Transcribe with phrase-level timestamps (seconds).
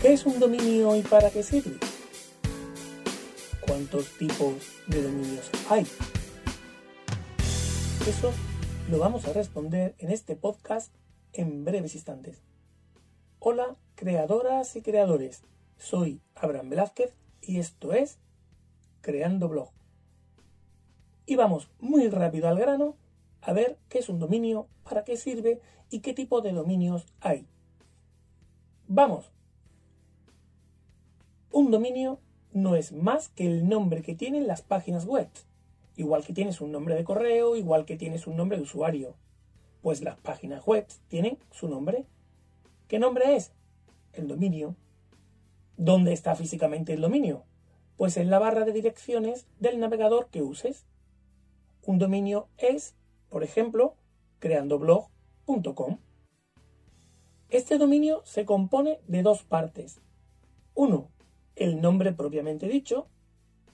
[0.00, 1.76] ¿Qué es un dominio y para qué sirve?
[3.66, 4.54] ¿Cuántos tipos
[4.86, 5.84] de dominios hay?
[8.06, 8.30] Eso
[8.88, 10.94] lo vamos a responder en este podcast
[11.32, 12.44] en breves instantes.
[13.40, 15.42] Hola, creadoras y creadores.
[15.78, 17.12] Soy Abraham Velázquez
[17.42, 18.20] y esto es
[19.00, 19.72] Creando Blog.
[21.26, 22.94] Y vamos muy rápido al grano
[23.40, 25.60] a ver qué es un dominio, para qué sirve
[25.90, 27.48] y qué tipo de dominios hay.
[28.86, 29.32] Vamos.
[31.50, 32.20] Un dominio
[32.52, 35.28] no es más que el nombre que tienen las páginas web.
[35.96, 39.14] Igual que tienes un nombre de correo, igual que tienes un nombre de usuario.
[39.82, 42.04] Pues las páginas web tienen su nombre.
[42.86, 43.52] ¿Qué nombre es?
[44.12, 44.76] El dominio.
[45.76, 47.44] ¿Dónde está físicamente el dominio?
[47.96, 50.84] Pues en la barra de direcciones del navegador que uses.
[51.84, 52.94] Un dominio es,
[53.28, 53.94] por ejemplo,
[54.38, 55.98] creandoblog.com.
[57.50, 60.00] Este dominio se compone de dos partes.
[60.74, 61.08] Uno,
[61.58, 63.08] el nombre propiamente dicho,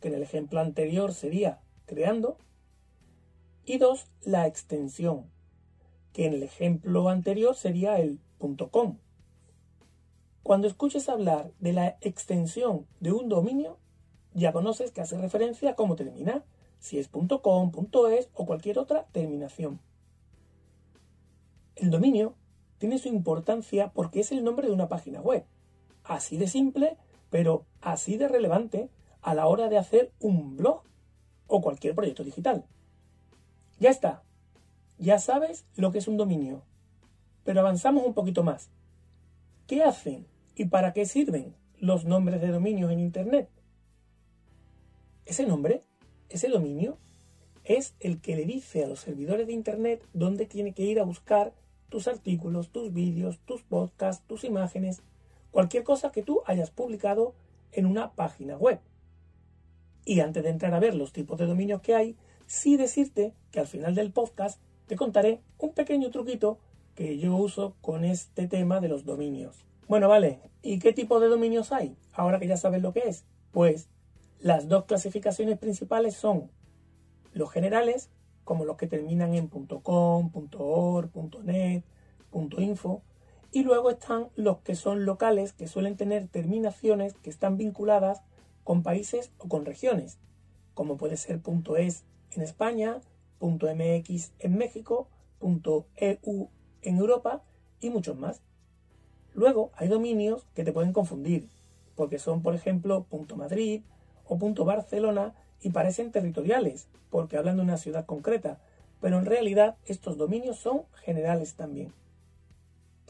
[0.00, 2.38] que en el ejemplo anterior sería creando.
[3.64, 5.30] Y dos, la extensión,
[6.12, 8.20] que en el ejemplo anterior sería el
[8.70, 8.98] .com.
[10.42, 13.78] Cuando escuches hablar de la extensión de un dominio,
[14.34, 16.44] ya conoces que hace referencia a cómo termina,
[16.80, 17.72] si es .com,
[18.10, 19.80] .es o cualquier otra terminación.
[21.76, 22.34] El dominio
[22.78, 25.44] tiene su importancia porque es el nombre de una página web.
[26.02, 26.96] Así de simple,
[27.32, 28.90] pero así de relevante
[29.22, 30.82] a la hora de hacer un blog
[31.46, 32.66] o cualquier proyecto digital.
[33.80, 34.22] Ya está.
[34.98, 36.62] Ya sabes lo que es un dominio.
[37.42, 38.68] Pero avanzamos un poquito más.
[39.66, 43.48] ¿Qué hacen y para qué sirven los nombres de dominios en Internet?
[45.24, 45.84] Ese nombre,
[46.28, 46.98] ese dominio,
[47.64, 51.04] es el que le dice a los servidores de Internet dónde tiene que ir a
[51.04, 51.54] buscar
[51.88, 55.02] tus artículos, tus vídeos, tus podcasts, tus imágenes,
[55.52, 57.34] cualquier cosa que tú hayas publicado
[57.70, 58.80] en una página web.
[60.04, 62.16] Y antes de entrar a ver los tipos de dominios que hay,
[62.46, 66.58] sí decirte que al final del podcast te contaré un pequeño truquito
[66.96, 69.64] que yo uso con este tema de los dominios.
[69.88, 71.96] Bueno, vale, ¿y qué tipo de dominios hay?
[72.12, 73.24] Ahora que ya sabes lo que es.
[73.52, 73.88] Pues
[74.40, 76.50] las dos clasificaciones principales son
[77.32, 78.10] los generales
[78.44, 81.10] como los que terminan en .com, .org,
[81.44, 81.84] .net,
[82.58, 83.02] .info,
[83.52, 88.22] y luego están los que son locales, que suelen tener terminaciones que están vinculadas
[88.64, 90.18] con países o con regiones,
[90.74, 91.40] como puede ser
[91.78, 93.00] .es en España,
[93.40, 95.08] .mx en México,
[95.40, 96.48] .eu
[96.82, 97.42] en Europa
[97.80, 98.40] y muchos más.
[99.34, 101.48] Luego hay dominios que te pueden confundir,
[101.94, 103.82] porque son, por ejemplo, .madrid
[104.26, 108.60] o .barcelona y parecen territoriales, porque hablan de una ciudad concreta,
[109.00, 111.92] pero en realidad estos dominios son generales también.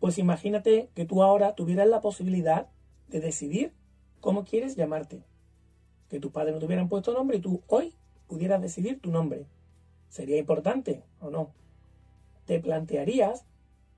[0.00, 2.68] Pues imagínate que tú ahora tuvieras la posibilidad
[3.08, 3.72] de decidir
[4.20, 5.24] cómo quieres llamarte.
[6.10, 7.94] Que tus padres no tuvieran puesto nombre y tú hoy
[8.26, 9.46] pudieras decidir tu nombre.
[10.10, 11.54] ¿Sería importante o no?
[12.44, 13.46] Te plantearías,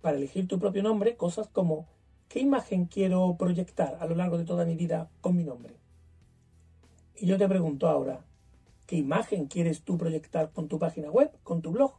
[0.00, 1.86] para elegir tu propio nombre, cosas como
[2.30, 5.74] ¿qué imagen quiero proyectar a lo largo de toda mi vida con mi nombre?
[7.16, 8.24] Y yo te pregunto ahora,
[8.86, 11.92] ¿qué imagen quieres tú proyectar con tu página web, con tu blog?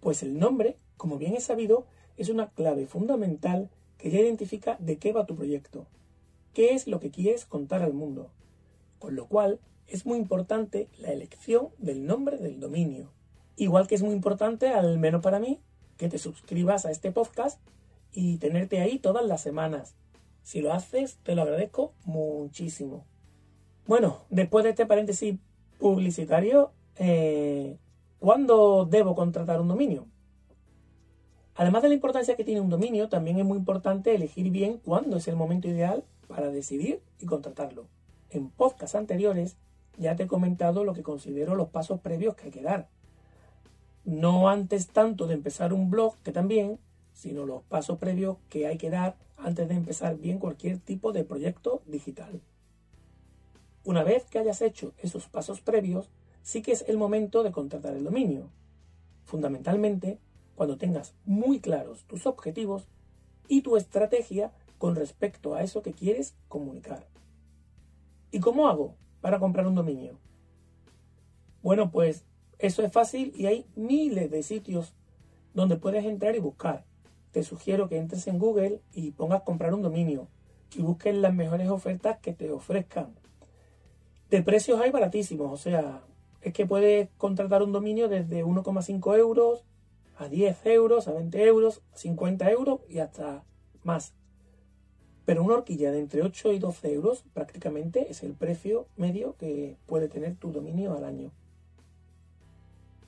[0.00, 1.84] Pues el nombre, como bien es sabido,
[2.16, 5.86] es una clave fundamental que ya identifica de qué va tu proyecto,
[6.54, 8.30] qué es lo que quieres contar al mundo.
[8.98, 13.10] Con lo cual, es muy importante la elección del nombre del dominio.
[13.56, 15.60] Igual que es muy importante, al menos para mí,
[15.98, 17.60] que te suscribas a este podcast
[18.14, 19.94] y tenerte ahí todas las semanas.
[20.42, 23.04] Si lo haces, te lo agradezco muchísimo.
[23.86, 25.36] Bueno, después de este paréntesis
[25.78, 27.76] publicitario, eh,
[28.18, 30.06] ¿cuándo debo contratar un dominio?
[31.56, 35.18] Además de la importancia que tiene un dominio, también es muy importante elegir bien cuándo
[35.18, 37.86] es el momento ideal para decidir y contratarlo.
[38.30, 39.56] En podcasts anteriores
[39.96, 42.88] ya te he comentado lo que considero los pasos previos que hay que dar.
[44.04, 46.78] No antes tanto de empezar un blog, que también,
[47.14, 51.24] sino los pasos previos que hay que dar antes de empezar bien cualquier tipo de
[51.24, 52.42] proyecto digital.
[53.84, 56.10] Una vez que hayas hecho esos pasos previos,
[56.42, 58.50] sí que es el momento de contratar el dominio.
[59.24, 60.18] Fundamentalmente,
[60.54, 62.86] cuando tengas muy claros tus objetivos
[63.48, 67.06] y tu estrategia con respecto a eso que quieres comunicar.
[68.30, 70.18] ¿Y cómo hago para comprar un dominio?
[71.62, 72.24] Bueno, pues
[72.58, 74.92] eso es fácil y hay miles de sitios
[75.54, 76.84] donde puedes entrar y buscar.
[77.34, 80.28] Te sugiero que entres en Google y pongas comprar un dominio
[80.72, 83.12] y busques las mejores ofertas que te ofrezcan.
[84.30, 86.04] De precios hay baratísimos, o sea,
[86.42, 89.64] es que puedes contratar un dominio desde 1,5 euros
[90.16, 93.42] a 10 euros, a 20 euros, a 50 euros y hasta
[93.82, 94.14] más.
[95.24, 99.76] Pero una horquilla de entre 8 y 12 euros prácticamente es el precio medio que
[99.86, 101.32] puede tener tu dominio al año.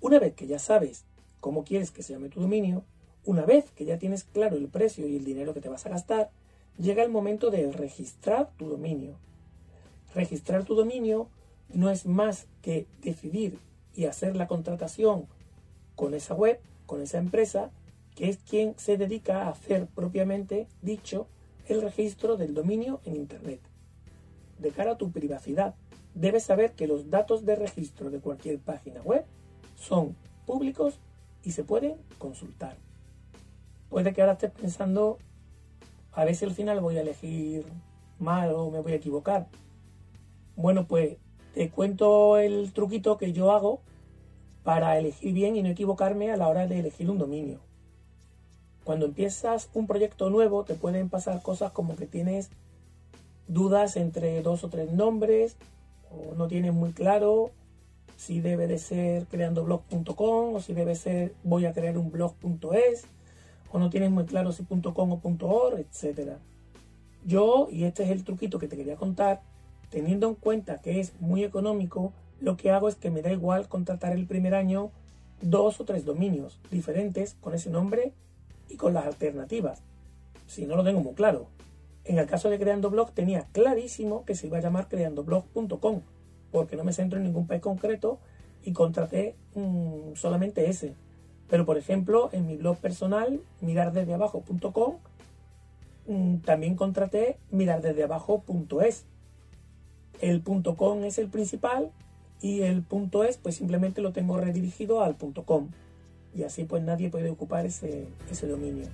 [0.00, 1.04] Una vez que ya sabes
[1.38, 2.82] cómo quieres que se llame tu dominio,
[3.26, 5.90] una vez que ya tienes claro el precio y el dinero que te vas a
[5.90, 6.30] gastar,
[6.78, 9.16] llega el momento de registrar tu dominio.
[10.14, 11.28] Registrar tu dominio
[11.68, 13.58] no es más que decidir
[13.94, 15.26] y hacer la contratación
[15.96, 17.70] con esa web, con esa empresa,
[18.14, 21.26] que es quien se dedica a hacer propiamente dicho
[21.68, 23.60] el registro del dominio en Internet.
[24.58, 25.74] De cara a tu privacidad,
[26.14, 29.24] debes saber que los datos de registro de cualquier página web
[29.74, 30.98] son públicos
[31.42, 32.85] y se pueden consultar.
[33.88, 35.18] Puede que ahora estés pensando,
[36.12, 37.64] a ver si al final voy a elegir
[38.18, 39.46] mal o me voy a equivocar.
[40.56, 41.16] Bueno, pues
[41.54, 43.80] te cuento el truquito que yo hago
[44.62, 47.60] para elegir bien y no equivocarme a la hora de elegir un dominio.
[48.84, 52.50] Cuando empiezas un proyecto nuevo te pueden pasar cosas como que tienes
[53.48, 55.56] dudas entre dos o tres nombres
[56.10, 57.50] o no tienes muy claro
[58.16, 63.06] si debe de ser creandoblog.com o si debe ser voy a crear un blog.es
[63.78, 66.38] no tienes muy claro si .com o .org, etc.
[67.24, 69.42] Yo, y este es el truquito que te quería contar,
[69.90, 73.68] teniendo en cuenta que es muy económico, lo que hago es que me da igual
[73.68, 74.90] contratar el primer año
[75.40, 78.12] dos o tres dominios diferentes con ese nombre
[78.68, 79.82] y con las alternativas,
[80.46, 81.48] si no lo tengo muy claro.
[82.04, 86.02] En el caso de Creando Blog tenía clarísimo que se iba a llamar creandoblog.com,
[86.52, 88.20] porque no me centro en ningún país concreto
[88.62, 90.94] y contraté mm, solamente ese.
[91.48, 94.96] Pero por ejemplo, en mi blog personal, mirardesdeabajo.com,
[96.08, 99.04] mm, también contraté mirardesdeabajo.es.
[100.20, 101.90] El .com es el principal
[102.40, 102.84] y el
[103.28, 105.68] .es pues simplemente lo tengo redirigido al .com.
[106.34, 108.86] Y así pues nadie puede ocupar ese, ese dominio.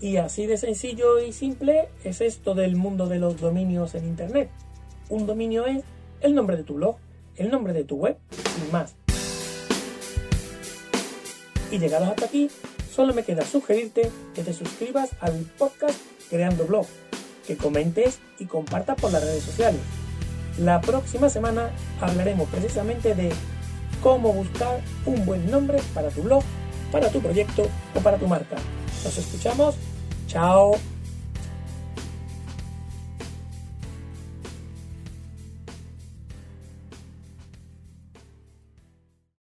[0.00, 4.50] Y así de sencillo y simple es esto del mundo de los dominios en Internet.
[5.08, 5.84] Un dominio es
[6.20, 6.96] el nombre de tu blog,
[7.36, 8.94] el nombre de tu web, sin más.
[11.70, 12.50] Y llegados hasta aquí,
[12.94, 15.98] solo me queda sugerirte que te suscribas al podcast
[16.30, 16.86] Creando Blog,
[17.46, 19.80] que comentes y compartas por las redes sociales.
[20.58, 21.70] La próxima semana
[22.00, 23.30] hablaremos precisamente de
[24.02, 26.42] cómo buscar un buen nombre para tu blog,
[26.92, 28.56] para tu proyecto o para tu marca.
[29.04, 29.74] Nos escuchamos.
[30.26, 30.95] Chao.